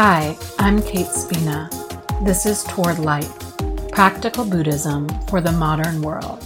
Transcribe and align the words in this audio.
Hi, 0.00 0.38
I'm 0.60 0.80
Kate 0.80 1.08
Spina. 1.08 1.68
This 2.22 2.46
is 2.46 2.62
Toward 2.62 3.00
Light 3.00 3.28
Practical 3.90 4.44
Buddhism 4.44 5.08
for 5.26 5.40
the 5.40 5.50
Modern 5.50 6.02
World. 6.02 6.40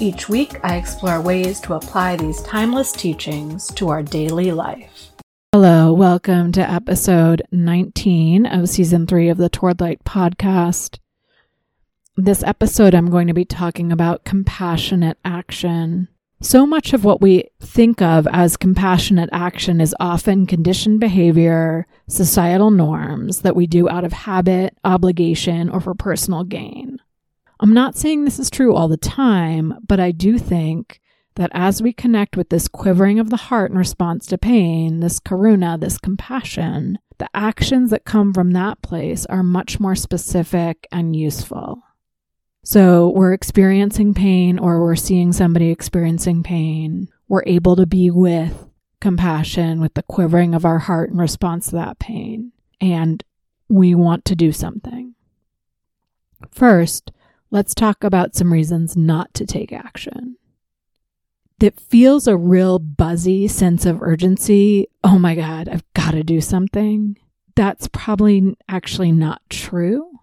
Each 0.00 0.28
week, 0.28 0.58
I 0.64 0.74
explore 0.74 1.20
ways 1.20 1.60
to 1.60 1.74
apply 1.74 2.16
these 2.16 2.42
timeless 2.42 2.90
teachings 2.90 3.68
to 3.74 3.90
our 3.90 4.02
daily 4.02 4.50
life. 4.50 5.12
Hello, 5.52 5.92
welcome 5.92 6.50
to 6.50 6.68
episode 6.68 7.42
19 7.52 8.44
of 8.44 8.68
season 8.68 9.06
three 9.06 9.28
of 9.28 9.38
the 9.38 9.48
Toward 9.48 9.80
Light 9.80 10.02
podcast. 10.02 10.98
This 12.16 12.42
episode, 12.42 12.92
I'm 12.92 13.08
going 13.08 13.28
to 13.28 13.34
be 13.34 13.44
talking 13.44 13.92
about 13.92 14.24
compassionate 14.24 15.18
action. 15.24 16.08
So 16.40 16.64
much 16.64 16.92
of 16.92 17.04
what 17.04 17.20
we 17.20 17.44
think 17.60 18.00
of 18.00 18.28
as 18.32 18.56
compassionate 18.56 19.28
action 19.32 19.80
is 19.80 19.94
often 19.98 20.46
conditioned 20.46 21.00
behavior, 21.00 21.84
societal 22.08 22.70
norms 22.70 23.42
that 23.42 23.56
we 23.56 23.66
do 23.66 23.88
out 23.88 24.04
of 24.04 24.12
habit, 24.12 24.76
obligation, 24.84 25.68
or 25.68 25.80
for 25.80 25.94
personal 25.94 26.44
gain. 26.44 26.98
I'm 27.58 27.74
not 27.74 27.96
saying 27.96 28.24
this 28.24 28.38
is 28.38 28.50
true 28.50 28.72
all 28.72 28.86
the 28.86 28.96
time, 28.96 29.74
but 29.84 29.98
I 29.98 30.12
do 30.12 30.38
think 30.38 31.00
that 31.34 31.50
as 31.54 31.82
we 31.82 31.92
connect 31.92 32.36
with 32.36 32.50
this 32.50 32.68
quivering 32.68 33.18
of 33.18 33.30
the 33.30 33.36
heart 33.36 33.72
in 33.72 33.78
response 33.78 34.24
to 34.26 34.38
pain, 34.38 35.00
this 35.00 35.18
karuna, 35.18 35.80
this 35.80 35.98
compassion, 35.98 37.00
the 37.18 37.28
actions 37.34 37.90
that 37.90 38.04
come 38.04 38.32
from 38.32 38.52
that 38.52 38.80
place 38.80 39.26
are 39.26 39.42
much 39.42 39.80
more 39.80 39.96
specific 39.96 40.86
and 40.92 41.16
useful. 41.16 41.82
So 42.68 43.08
we're 43.08 43.32
experiencing 43.32 44.12
pain 44.12 44.58
or 44.58 44.82
we're 44.82 44.94
seeing 44.94 45.32
somebody 45.32 45.70
experiencing 45.70 46.42
pain. 46.42 47.08
We're 47.26 47.44
able 47.46 47.76
to 47.76 47.86
be 47.86 48.10
with 48.10 48.66
compassion, 49.00 49.80
with 49.80 49.94
the 49.94 50.02
quivering 50.02 50.54
of 50.54 50.66
our 50.66 50.78
heart 50.78 51.08
in 51.08 51.16
response 51.16 51.70
to 51.70 51.76
that 51.76 51.98
pain. 51.98 52.52
And 52.78 53.24
we 53.70 53.94
want 53.94 54.26
to 54.26 54.36
do 54.36 54.52
something. 54.52 55.14
First, 56.50 57.10
let's 57.50 57.74
talk 57.74 58.04
about 58.04 58.36
some 58.36 58.52
reasons 58.52 58.98
not 58.98 59.32
to 59.32 59.46
take 59.46 59.72
action. 59.72 60.36
That 61.60 61.80
feels 61.80 62.26
a 62.26 62.36
real 62.36 62.78
buzzy 62.78 63.48
sense 63.48 63.86
of 63.86 64.02
urgency. 64.02 64.88
Oh 65.02 65.18
my 65.18 65.34
God, 65.34 65.70
I've 65.70 65.90
got 65.94 66.10
to 66.10 66.22
do 66.22 66.42
something. 66.42 67.16
That's 67.56 67.88
probably 67.88 68.58
actually 68.68 69.12
not 69.12 69.40
true 69.48 70.17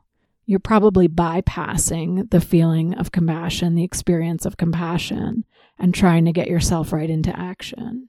you're 0.45 0.59
probably 0.59 1.07
bypassing 1.07 2.29
the 2.29 2.41
feeling 2.41 2.93
of 2.95 3.11
compassion, 3.11 3.75
the 3.75 3.83
experience 3.83 4.45
of 4.45 4.57
compassion, 4.57 5.43
and 5.79 5.93
trying 5.93 6.25
to 6.25 6.31
get 6.31 6.47
yourself 6.47 6.93
right 6.93 7.09
into 7.09 7.37
action. 7.37 8.07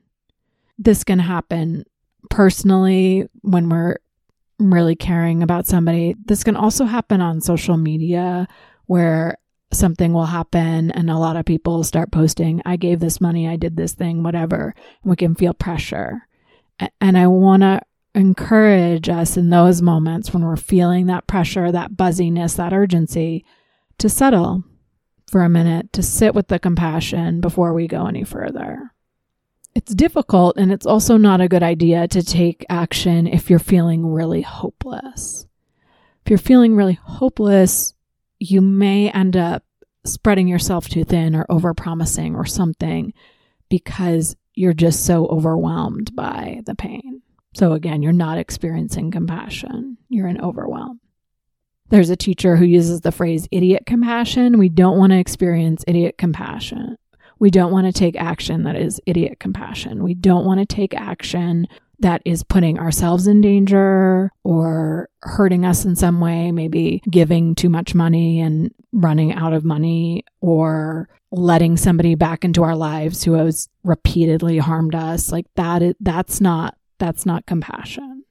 This 0.78 1.04
can 1.04 1.18
happen 1.18 1.84
personally 2.28 3.28
when 3.42 3.68
we're 3.68 3.96
really 4.58 4.96
caring 4.96 5.42
about 5.42 5.66
somebody. 5.66 6.14
This 6.26 6.44
can 6.44 6.56
also 6.56 6.84
happen 6.84 7.20
on 7.20 7.40
social 7.40 7.76
media 7.76 8.46
where 8.86 9.38
something 9.72 10.12
will 10.12 10.26
happen 10.26 10.90
and 10.92 11.10
a 11.10 11.18
lot 11.18 11.36
of 11.36 11.44
people 11.44 11.82
start 11.84 12.12
posting, 12.12 12.62
I 12.64 12.76
gave 12.76 13.00
this 13.00 13.20
money, 13.20 13.48
I 13.48 13.56
did 13.56 13.76
this 13.76 13.92
thing, 13.92 14.22
whatever. 14.22 14.74
We 15.04 15.16
can 15.16 15.34
feel 15.34 15.54
pressure. 15.54 16.28
And 17.00 17.18
I 17.18 17.26
want 17.26 17.62
to 17.62 17.80
encourage 18.16 19.08
us 19.08 19.36
in 19.36 19.50
those 19.50 19.82
moments 19.82 20.32
when 20.32 20.42
we're 20.42 20.56
feeling 20.56 21.06
that 21.06 21.26
pressure, 21.26 21.70
that 21.70 21.96
buzziness, 21.96 22.54
that 22.54 22.72
urgency 22.72 23.44
to 23.98 24.08
settle 24.08 24.64
for 25.30 25.42
a 25.42 25.48
minute, 25.48 25.92
to 25.92 26.02
sit 26.02 26.34
with 26.34 26.48
the 26.48 26.58
compassion 26.58 27.40
before 27.40 27.74
we 27.74 27.86
go 27.86 28.06
any 28.06 28.24
further. 28.24 28.92
It's 29.74 29.94
difficult 29.94 30.56
and 30.56 30.72
it's 30.72 30.86
also 30.86 31.18
not 31.18 31.42
a 31.42 31.48
good 31.48 31.62
idea 31.62 32.08
to 32.08 32.22
take 32.22 32.64
action 32.70 33.26
if 33.26 33.50
you're 33.50 33.58
feeling 33.58 34.06
really 34.06 34.40
hopeless. 34.40 35.46
If 36.24 36.30
you're 36.30 36.38
feeling 36.38 36.74
really 36.74 36.98
hopeless, 37.02 37.92
you 38.38 38.62
may 38.62 39.10
end 39.10 39.36
up 39.36 39.62
spreading 40.04 40.48
yourself 40.48 40.88
too 40.88 41.04
thin 41.04 41.34
or 41.34 41.44
overpromising 41.50 42.34
or 42.34 42.46
something 42.46 43.12
because 43.68 44.36
you're 44.54 44.72
just 44.72 45.04
so 45.04 45.26
overwhelmed 45.26 46.16
by 46.16 46.62
the 46.64 46.74
pain. 46.74 47.15
So 47.56 47.72
again, 47.72 48.02
you're 48.02 48.12
not 48.12 48.36
experiencing 48.36 49.10
compassion, 49.10 49.96
you're 50.10 50.28
in 50.28 50.38
overwhelm. 50.42 51.00
There's 51.88 52.10
a 52.10 52.16
teacher 52.16 52.54
who 52.54 52.66
uses 52.66 53.00
the 53.00 53.10
phrase 53.10 53.48
idiot 53.50 53.84
compassion. 53.86 54.58
We 54.58 54.68
don't 54.68 54.98
want 54.98 55.12
to 55.12 55.18
experience 55.18 55.82
idiot 55.88 56.18
compassion. 56.18 56.98
We 57.38 57.50
don't 57.50 57.72
want 57.72 57.86
to 57.86 57.98
take 57.98 58.14
action 58.14 58.64
that 58.64 58.76
is 58.76 59.00
idiot 59.06 59.40
compassion. 59.40 60.02
We 60.02 60.12
don't 60.12 60.44
want 60.44 60.60
to 60.60 60.66
take 60.66 60.92
action 60.92 61.66
that 62.00 62.20
is 62.26 62.42
putting 62.42 62.78
ourselves 62.78 63.26
in 63.26 63.40
danger 63.40 64.30
or 64.44 65.08
hurting 65.22 65.64
us 65.64 65.86
in 65.86 65.96
some 65.96 66.20
way, 66.20 66.52
maybe 66.52 67.00
giving 67.10 67.54
too 67.54 67.70
much 67.70 67.94
money 67.94 68.38
and 68.38 68.70
running 68.92 69.32
out 69.32 69.54
of 69.54 69.64
money 69.64 70.26
or 70.42 71.08
letting 71.30 71.78
somebody 71.78 72.16
back 72.16 72.44
into 72.44 72.64
our 72.64 72.76
lives 72.76 73.24
who 73.24 73.32
has 73.32 73.70
repeatedly 73.82 74.58
harmed 74.58 74.94
us. 74.94 75.32
Like 75.32 75.46
that 75.54 75.96
that's 76.00 76.38
not 76.38 76.76
that's 76.98 77.26
not 77.26 77.46
compassion. 77.46 78.24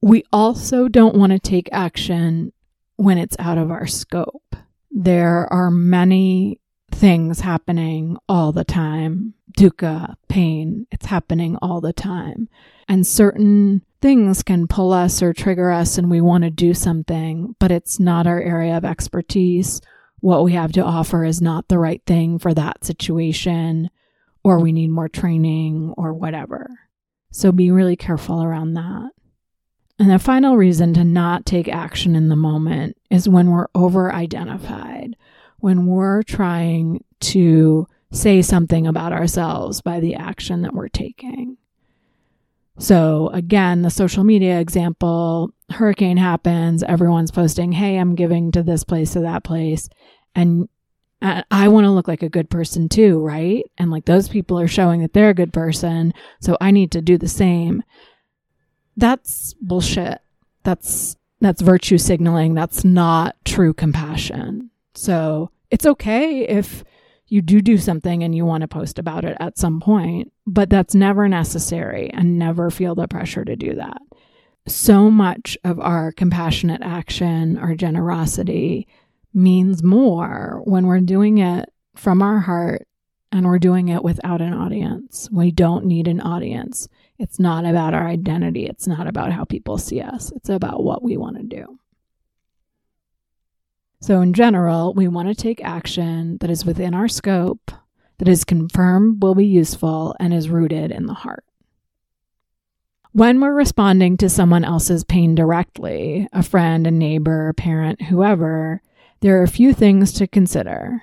We 0.00 0.24
also 0.32 0.88
don't 0.88 1.16
want 1.16 1.32
to 1.32 1.38
take 1.38 1.68
action 1.72 2.52
when 2.96 3.18
it's 3.18 3.36
out 3.38 3.58
of 3.58 3.70
our 3.70 3.86
scope. 3.86 4.56
There 4.90 5.52
are 5.52 5.70
many 5.70 6.60
things 6.90 7.40
happening 7.40 8.16
all 8.28 8.52
the 8.52 8.64
time. 8.64 9.34
Dukkha, 9.56 10.14
pain, 10.28 10.86
it's 10.90 11.06
happening 11.06 11.56
all 11.60 11.80
the 11.80 11.92
time. 11.92 12.48
And 12.88 13.06
certain 13.06 13.82
things 14.00 14.42
can 14.42 14.66
pull 14.66 14.92
us 14.92 15.22
or 15.22 15.32
trigger 15.32 15.70
us 15.70 15.98
and 15.98 16.10
we 16.10 16.20
want 16.20 16.44
to 16.44 16.50
do 16.50 16.74
something, 16.74 17.54
but 17.58 17.72
it's 17.72 17.98
not 17.98 18.26
our 18.26 18.40
area 18.40 18.76
of 18.76 18.84
expertise. 18.84 19.80
What 20.20 20.44
we 20.44 20.52
have 20.52 20.72
to 20.72 20.84
offer 20.84 21.24
is 21.24 21.40
not 21.40 21.68
the 21.68 21.78
right 21.78 22.02
thing 22.06 22.38
for 22.38 22.54
that 22.54 22.84
situation, 22.84 23.90
or 24.42 24.58
we 24.58 24.72
need 24.72 24.90
more 24.90 25.08
training 25.08 25.94
or 25.96 26.12
whatever. 26.12 26.67
So 27.30 27.52
be 27.52 27.70
really 27.70 27.96
careful 27.96 28.42
around 28.42 28.74
that. 28.74 29.10
And 29.98 30.10
the 30.10 30.18
final 30.18 30.56
reason 30.56 30.94
to 30.94 31.04
not 31.04 31.44
take 31.44 31.68
action 31.68 32.14
in 32.14 32.28
the 32.28 32.36
moment 32.36 32.96
is 33.10 33.28
when 33.28 33.50
we're 33.50 33.66
over 33.74 34.12
identified, 34.12 35.16
when 35.58 35.86
we're 35.86 36.22
trying 36.22 37.04
to 37.20 37.86
say 38.12 38.40
something 38.40 38.86
about 38.86 39.12
ourselves 39.12 39.80
by 39.80 40.00
the 40.00 40.14
action 40.14 40.62
that 40.62 40.72
we're 40.72 40.88
taking. 40.88 41.56
So, 42.78 43.28
again, 43.32 43.82
the 43.82 43.90
social 43.90 44.22
media 44.22 44.60
example 44.60 45.50
hurricane 45.70 46.16
happens, 46.16 46.84
everyone's 46.84 47.32
posting, 47.32 47.72
Hey, 47.72 47.96
I'm 47.96 48.14
giving 48.14 48.52
to 48.52 48.62
this 48.62 48.84
place, 48.84 49.12
to 49.14 49.20
that 49.20 49.42
place. 49.42 49.88
And 50.34 50.68
Uh, 51.20 51.42
I 51.50 51.68
want 51.68 51.84
to 51.84 51.90
look 51.90 52.08
like 52.08 52.22
a 52.22 52.28
good 52.28 52.48
person 52.48 52.88
too, 52.88 53.20
right? 53.20 53.64
And 53.76 53.90
like 53.90 54.04
those 54.04 54.28
people 54.28 54.58
are 54.58 54.68
showing 54.68 55.00
that 55.02 55.12
they're 55.12 55.30
a 55.30 55.34
good 55.34 55.52
person. 55.52 56.14
So 56.40 56.56
I 56.60 56.70
need 56.70 56.92
to 56.92 57.00
do 57.00 57.18
the 57.18 57.28
same. 57.28 57.82
That's 58.96 59.54
bullshit. 59.60 60.20
That's, 60.62 61.16
that's 61.40 61.62
virtue 61.62 61.98
signaling. 61.98 62.54
That's 62.54 62.84
not 62.84 63.36
true 63.44 63.72
compassion. 63.72 64.70
So 64.94 65.50
it's 65.70 65.86
okay 65.86 66.42
if 66.42 66.84
you 67.28 67.42
do 67.42 67.60
do 67.60 67.78
something 67.78 68.22
and 68.22 68.34
you 68.34 68.44
want 68.44 68.62
to 68.62 68.68
post 68.68 68.98
about 68.98 69.24
it 69.24 69.36
at 69.38 69.58
some 69.58 69.80
point, 69.80 70.32
but 70.46 70.70
that's 70.70 70.94
never 70.94 71.28
necessary 71.28 72.10
and 72.10 72.38
never 72.38 72.70
feel 72.70 72.94
the 72.94 73.06
pressure 73.06 73.44
to 73.44 73.54
do 73.54 73.74
that. 73.74 73.98
So 74.66 75.10
much 75.10 75.56
of 75.64 75.78
our 75.78 76.12
compassionate 76.12 76.82
action, 76.82 77.58
our 77.58 77.74
generosity, 77.74 78.86
means 79.34 79.82
more 79.82 80.60
when 80.64 80.86
we're 80.86 81.00
doing 81.00 81.38
it 81.38 81.68
from 81.94 82.22
our 82.22 82.40
heart 82.40 82.86
and 83.30 83.46
we're 83.46 83.58
doing 83.58 83.88
it 83.88 84.02
without 84.02 84.40
an 84.40 84.54
audience. 84.54 85.28
We 85.30 85.50
don't 85.50 85.84
need 85.84 86.08
an 86.08 86.20
audience. 86.20 86.88
It's 87.18 87.38
not 87.38 87.64
about 87.64 87.94
our 87.94 88.06
identity. 88.06 88.66
It's 88.66 88.86
not 88.86 89.06
about 89.06 89.32
how 89.32 89.44
people 89.44 89.76
see 89.78 90.00
us. 90.00 90.32
It's 90.32 90.48
about 90.48 90.82
what 90.82 91.02
we 91.02 91.16
want 91.16 91.36
to 91.36 91.42
do. 91.42 91.78
So, 94.00 94.20
in 94.20 94.32
general, 94.32 94.94
we 94.94 95.08
want 95.08 95.28
to 95.28 95.34
take 95.34 95.62
action 95.62 96.38
that 96.38 96.50
is 96.50 96.64
within 96.64 96.94
our 96.94 97.08
scope, 97.08 97.72
that 98.18 98.28
is 98.28 98.44
confirmed 98.44 99.22
will 99.22 99.34
be 99.34 99.46
useful, 99.46 100.14
and 100.20 100.32
is 100.32 100.48
rooted 100.48 100.92
in 100.92 101.06
the 101.06 101.14
heart. 101.14 101.44
When 103.10 103.40
we're 103.40 103.54
responding 103.54 104.16
to 104.18 104.28
someone 104.28 104.64
else's 104.64 105.02
pain 105.02 105.34
directly, 105.34 106.28
a 106.32 106.44
friend, 106.44 106.86
a 106.86 106.92
neighbor, 106.92 107.48
a 107.48 107.54
parent, 107.54 108.02
whoever, 108.02 108.80
there 109.20 109.38
are 109.38 109.42
a 109.42 109.48
few 109.48 109.72
things 109.72 110.12
to 110.12 110.26
consider. 110.26 111.02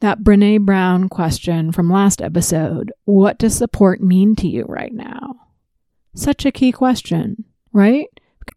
That 0.00 0.20
Brene 0.20 0.64
Brown 0.64 1.08
question 1.08 1.72
from 1.72 1.90
last 1.90 2.22
episode 2.22 2.92
what 3.04 3.38
does 3.38 3.56
support 3.56 4.00
mean 4.00 4.36
to 4.36 4.48
you 4.48 4.64
right 4.68 4.92
now? 4.92 5.48
Such 6.14 6.46
a 6.46 6.52
key 6.52 6.72
question, 6.72 7.44
right? 7.72 8.06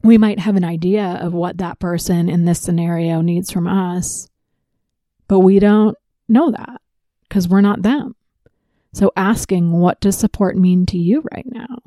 We 0.04 0.18
might 0.18 0.40
have 0.40 0.56
an 0.56 0.64
idea 0.64 1.20
of 1.22 1.34
what 1.34 1.58
that 1.58 1.80
person 1.80 2.30
in 2.30 2.46
this 2.46 2.62
scenario 2.62 3.22
needs 3.22 3.52
from 3.52 3.68
us, 3.68 4.30
but 5.28 5.40
we 5.40 5.60
don't 5.60 5.98
know 6.30 6.52
that 6.52 6.82
because 7.28 7.48
we're 7.48 7.62
not 7.62 7.82
them. 7.82 8.16
So 8.94 9.12
asking 9.16 9.72
what 9.72 10.00
does 10.00 10.18
support 10.18 10.58
mean 10.58 10.86
to 10.88 10.98
you 10.98 11.24
right 11.32 11.46
now? 11.46 11.82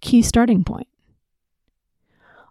Key 0.00 0.22
starting 0.22 0.64
point. 0.64 0.88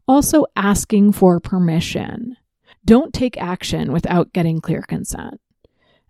also 0.08 0.46
asking 0.56 1.12
for 1.14 1.40
permission. 1.40 2.38
Don't 2.84 3.14
take 3.14 3.38
action 3.38 3.92
without 3.92 4.34
getting 4.34 4.62
clear 4.62 4.82
consent. 4.82 5.40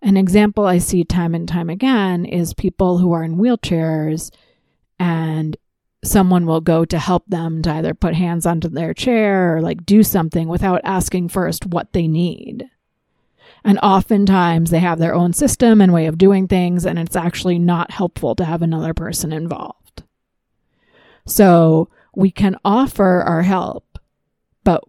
An 0.00 0.16
example 0.16 0.66
I 0.66 0.78
see 0.78 1.04
time 1.04 1.34
and 1.34 1.48
time 1.48 1.70
again 1.70 2.24
is 2.24 2.54
people 2.54 2.98
who 2.98 3.12
are 3.12 3.22
in 3.22 3.36
wheelchairs 3.36 4.32
and 4.98 5.56
someone 6.04 6.46
will 6.46 6.60
go 6.60 6.84
to 6.84 6.98
help 6.98 7.24
them 7.28 7.62
to 7.62 7.70
either 7.70 7.94
put 7.94 8.14
hands 8.14 8.44
onto 8.46 8.68
their 8.68 8.92
chair 8.92 9.56
or 9.56 9.62
like 9.62 9.86
do 9.86 10.02
something 10.02 10.48
without 10.48 10.80
asking 10.82 11.28
first 11.28 11.66
what 11.66 11.92
they 11.92 12.08
need. 12.08 12.68
And 13.64 13.78
oftentimes 13.80 14.70
they 14.70 14.80
have 14.80 14.98
their 14.98 15.14
own 15.14 15.32
system 15.32 15.80
and 15.80 15.92
way 15.92 16.06
of 16.06 16.18
doing 16.18 16.48
things, 16.48 16.84
and 16.84 16.98
it's 16.98 17.14
actually 17.14 17.60
not 17.60 17.92
helpful 17.92 18.34
to 18.34 18.44
have 18.44 18.62
another 18.62 18.92
person 18.92 19.32
involved. 19.32 20.02
So 21.26 21.88
we 22.16 22.32
can 22.32 22.56
offer 22.64 23.22
our 23.22 23.42
help, 23.42 24.00
but 24.64 24.82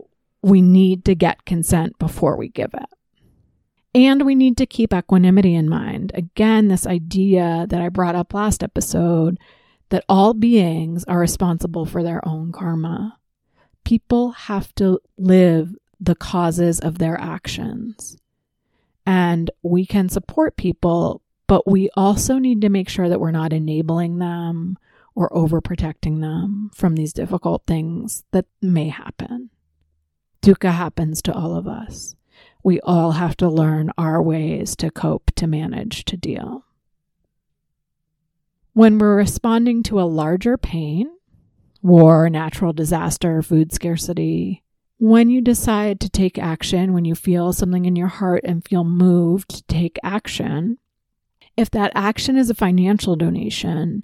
we 0.43 0.61
need 0.61 1.05
to 1.05 1.15
get 1.15 1.45
consent 1.45 1.97
before 1.97 2.37
we 2.37 2.49
give 2.49 2.73
it. 2.73 2.85
And 3.95 4.25
we 4.25 4.35
need 4.35 4.57
to 4.57 4.65
keep 4.65 4.93
equanimity 4.93 5.55
in 5.55 5.69
mind. 5.69 6.11
Again, 6.13 6.67
this 6.67 6.85
idea 6.85 7.65
that 7.69 7.81
I 7.81 7.89
brought 7.89 8.15
up 8.15 8.33
last 8.33 8.61
episode 8.61 9.39
that 9.89 10.03
all 10.09 10.33
beings 10.33 11.03
are 11.05 11.19
responsible 11.19 11.85
for 11.85 12.03
their 12.03 12.27
own 12.27 12.51
karma. 12.51 13.19
People 13.85 14.31
have 14.31 14.73
to 14.75 14.99
live 15.17 15.73
the 15.99 16.15
causes 16.15 16.79
of 16.79 16.97
their 16.97 17.19
actions. 17.19 18.17
And 19.05 19.49
we 19.61 19.85
can 19.85 20.09
support 20.09 20.57
people, 20.57 21.21
but 21.47 21.67
we 21.67 21.89
also 21.95 22.37
need 22.37 22.61
to 22.61 22.69
make 22.69 22.89
sure 22.89 23.07
that 23.07 23.19
we're 23.19 23.31
not 23.31 23.53
enabling 23.53 24.17
them 24.17 24.77
or 25.15 25.29
overprotecting 25.29 26.21
them 26.21 26.71
from 26.73 26.95
these 26.95 27.13
difficult 27.13 27.63
things 27.67 28.23
that 28.31 28.45
may 28.61 28.89
happen. 28.89 29.51
Dukkha 30.43 30.71
happens 30.71 31.21
to 31.23 31.33
all 31.33 31.55
of 31.55 31.67
us 31.67 32.15
we 32.63 32.79
all 32.79 33.11
have 33.11 33.35
to 33.37 33.49
learn 33.49 33.91
our 33.97 34.21
ways 34.21 34.75
to 34.77 34.89
cope, 34.89 35.31
to 35.35 35.45
manage, 35.45 36.05
to 36.05 36.17
deal. 36.17 36.65
When 38.71 38.97
we're 38.97 39.17
responding 39.17 39.83
to 39.83 39.99
a 39.99 40.03
larger 40.03 40.57
pain, 40.57 41.11
war, 41.81 42.29
natural 42.29 42.73
disaster, 42.73 43.41
food 43.41 43.73
scarcity, 43.73 44.63
when 44.97 45.29
you 45.29 45.41
decide 45.41 45.99
to 45.99 46.09
take 46.09 46.39
action, 46.39 46.93
when 46.93 47.03
you 47.03 47.13
feel 47.13 47.51
something 47.51 47.83
in 47.83 47.97
your 47.97 48.07
heart 48.07 48.43
and 48.45 48.65
feel 48.65 48.85
moved 48.85 49.49
to 49.49 49.63
take 49.63 49.99
action, 50.01 50.77
if 51.57 51.69
that 51.71 51.91
action 51.93 52.37
is 52.37 52.49
a 52.49 52.55
financial 52.55 53.17
donation, 53.17 54.03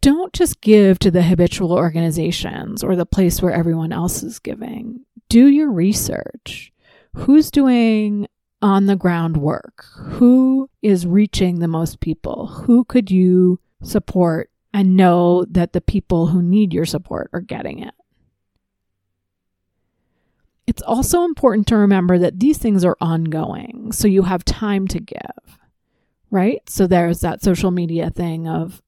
don't 0.00 0.32
just 0.32 0.60
give 0.60 0.98
to 1.00 1.10
the 1.10 1.22
habitual 1.22 1.72
organizations 1.72 2.82
or 2.82 2.96
the 2.96 3.06
place 3.06 3.42
where 3.42 3.52
everyone 3.52 3.92
else 3.92 4.22
is 4.22 4.38
giving. 4.38 5.04
Do 5.28 5.46
your 5.46 5.70
research 5.70 6.72
who's 7.14 7.50
doing 7.50 8.26
on 8.62 8.86
the 8.86 8.96
ground 8.96 9.36
work? 9.36 9.84
Who 9.96 10.68
is 10.82 11.06
reaching 11.06 11.58
the 11.58 11.68
most 11.68 12.00
people? 12.00 12.46
Who 12.46 12.84
could 12.84 13.10
you 13.10 13.60
support 13.82 14.50
and 14.72 14.96
know 14.96 15.44
that 15.50 15.72
the 15.72 15.80
people 15.80 16.28
who 16.28 16.42
need 16.42 16.72
your 16.72 16.86
support 16.86 17.30
are 17.32 17.40
getting 17.40 17.80
it? 17.80 17.94
It's 20.66 20.82
also 20.82 21.24
important 21.24 21.66
to 21.68 21.76
remember 21.76 22.16
that 22.18 22.38
these 22.38 22.58
things 22.58 22.84
are 22.84 22.96
ongoing, 23.00 23.90
so 23.90 24.06
you 24.06 24.22
have 24.22 24.44
time 24.44 24.86
to 24.88 25.00
give, 25.00 25.58
right? 26.30 26.60
So 26.68 26.86
there's 26.86 27.20
that 27.20 27.42
social 27.42 27.72
media 27.72 28.08
thing 28.08 28.46
of 28.46 28.80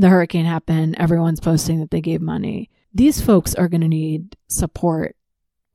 the 0.00 0.08
hurricane 0.08 0.46
happened, 0.46 0.96
everyone's 0.98 1.40
posting 1.40 1.80
that 1.80 1.90
they 1.90 2.00
gave 2.00 2.22
money. 2.22 2.70
These 2.94 3.20
folks 3.20 3.54
are 3.54 3.68
going 3.68 3.82
to 3.82 3.88
need 3.88 4.36
support 4.48 5.14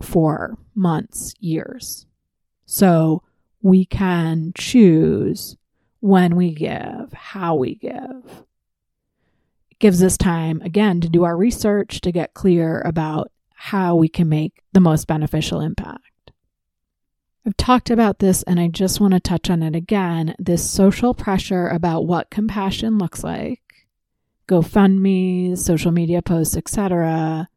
for 0.01 0.57
months, 0.73 1.35
years. 1.39 2.07
So 2.65 3.21
we 3.61 3.85
can 3.85 4.51
choose 4.57 5.57
when 5.99 6.35
we 6.35 6.53
give, 6.53 7.13
how 7.13 7.55
we 7.55 7.75
give. 7.75 8.43
It 9.69 9.79
gives 9.79 10.03
us 10.03 10.17
time, 10.17 10.59
again, 10.61 11.01
to 11.01 11.09
do 11.09 11.23
our 11.23 11.37
research 11.37 12.01
to 12.01 12.11
get 12.11 12.33
clear 12.33 12.81
about 12.81 13.31
how 13.53 13.95
we 13.95 14.09
can 14.09 14.27
make 14.27 14.63
the 14.73 14.79
most 14.79 15.07
beneficial 15.07 15.61
impact. 15.61 16.31
I've 17.45 17.57
talked 17.57 17.91
about 17.91 18.19
this 18.19 18.41
and 18.43 18.59
I 18.59 18.69
just 18.69 18.99
want 18.99 19.13
to 19.13 19.19
touch 19.19 19.51
on 19.51 19.61
it 19.61 19.75
again 19.75 20.35
this 20.39 20.67
social 20.67 21.13
pressure 21.13 21.67
about 21.67 22.07
what 22.07 22.31
compassion 22.31 22.97
looks 22.97 23.23
like, 23.23 23.61
GoFundMe's, 24.47 25.63
social 25.63 25.91
media 25.91 26.21
posts, 26.21 26.55
etc 26.55 27.47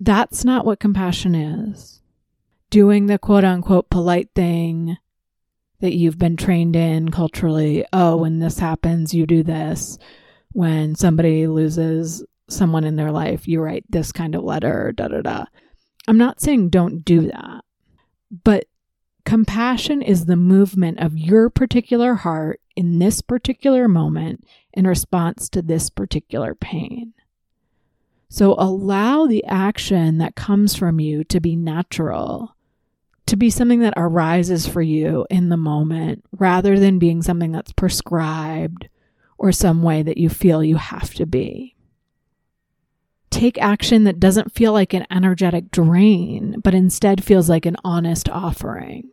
that's 0.00 0.44
not 0.44 0.64
what 0.66 0.80
compassion 0.80 1.34
is. 1.34 2.00
Doing 2.70 3.06
the 3.06 3.18
quote 3.18 3.44
unquote 3.44 3.90
polite 3.90 4.30
thing 4.34 4.98
that 5.80 5.94
you've 5.94 6.18
been 6.18 6.36
trained 6.36 6.76
in 6.76 7.10
culturally. 7.10 7.84
Oh, 7.92 8.16
when 8.16 8.38
this 8.38 8.58
happens, 8.58 9.14
you 9.14 9.26
do 9.26 9.42
this. 9.42 9.98
When 10.52 10.94
somebody 10.94 11.46
loses 11.46 12.24
someone 12.48 12.84
in 12.84 12.96
their 12.96 13.12
life, 13.12 13.46
you 13.46 13.60
write 13.60 13.84
this 13.88 14.12
kind 14.12 14.34
of 14.34 14.42
letter, 14.42 14.92
da 14.92 15.08
da 15.08 15.20
da. 15.20 15.44
I'm 16.08 16.18
not 16.18 16.40
saying 16.40 16.70
don't 16.70 17.04
do 17.04 17.22
that, 17.22 17.64
but 18.44 18.66
compassion 19.24 20.02
is 20.02 20.24
the 20.24 20.36
movement 20.36 21.00
of 21.00 21.18
your 21.18 21.50
particular 21.50 22.14
heart 22.14 22.60
in 22.76 22.98
this 22.98 23.20
particular 23.20 23.88
moment 23.88 24.44
in 24.76 24.86
response 24.86 25.48
to 25.48 25.62
this 25.62 25.90
particular 25.90 26.54
pain. 26.54 27.14
So 28.28 28.54
allow 28.58 29.26
the 29.26 29.44
action 29.44 30.18
that 30.18 30.36
comes 30.36 30.74
from 30.76 31.00
you 31.00 31.24
to 31.24 31.40
be 31.40 31.56
natural, 31.56 32.54
to 33.26 33.36
be 33.36 33.50
something 33.50 33.80
that 33.80 33.94
arises 33.96 34.66
for 34.66 34.82
you 34.82 35.26
in 35.30 35.48
the 35.48 35.56
moment 35.56 36.24
rather 36.32 36.78
than 36.78 36.98
being 36.98 37.22
something 37.22 37.52
that's 37.52 37.72
prescribed 37.72 38.88
or 39.38 39.52
some 39.52 39.82
way 39.82 40.02
that 40.02 40.18
you 40.18 40.28
feel 40.28 40.62
you 40.62 40.76
have 40.76 41.14
to 41.14 41.26
be. 41.26 41.74
Take 43.30 43.60
action 43.60 44.04
that 44.04 44.20
doesn't 44.20 44.54
feel 44.54 44.72
like 44.72 44.94
an 44.94 45.06
energetic 45.10 45.70
drain, 45.70 46.60
but 46.62 46.74
instead 46.74 47.24
feels 47.24 47.48
like 47.48 47.66
an 47.66 47.76
honest 47.84 48.28
offering. 48.28 49.10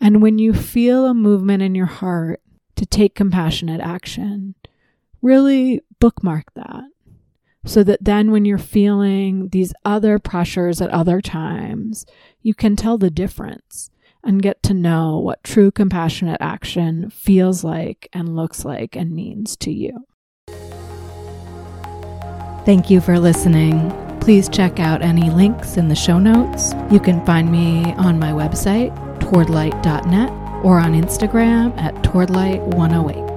And 0.00 0.22
when 0.22 0.38
you 0.38 0.52
feel 0.54 1.06
a 1.06 1.14
movement 1.14 1.62
in 1.62 1.74
your 1.74 1.86
heart 1.86 2.40
to 2.76 2.86
take 2.86 3.14
compassionate 3.14 3.80
action, 3.80 4.54
really 5.22 5.80
bookmark 5.98 6.52
that 6.54 6.84
so 7.64 7.82
that 7.84 8.02
then 8.02 8.30
when 8.30 8.44
you're 8.44 8.58
feeling 8.58 9.48
these 9.48 9.74
other 9.84 10.18
pressures 10.18 10.80
at 10.80 10.90
other 10.90 11.20
times, 11.20 12.06
you 12.42 12.54
can 12.54 12.74
tell 12.74 12.96
the 12.96 13.10
difference 13.10 13.90
and 14.24 14.42
get 14.42 14.62
to 14.62 14.74
know 14.74 15.18
what 15.18 15.44
true 15.44 15.70
compassionate 15.70 16.40
action 16.40 17.10
feels 17.10 17.64
like 17.64 18.08
and 18.12 18.36
looks 18.36 18.64
like 18.64 18.96
and 18.96 19.12
means 19.12 19.56
to 19.56 19.72
you. 19.72 20.06
Thank 22.64 22.90
you 22.90 23.00
for 23.00 23.18
listening. 23.18 23.90
Please 24.20 24.48
check 24.48 24.78
out 24.78 25.02
any 25.02 25.30
links 25.30 25.76
in 25.76 25.88
the 25.88 25.94
show 25.94 26.18
notes. 26.18 26.74
You 26.90 27.00
can 27.00 27.24
find 27.24 27.50
me 27.50 27.94
on 27.94 28.18
my 28.18 28.32
website, 28.32 28.94
towardlight.net, 29.18 30.30
or 30.62 30.78
on 30.78 30.92
Instagram 30.92 31.76
at 31.78 31.94
towardlight108. 31.96 33.29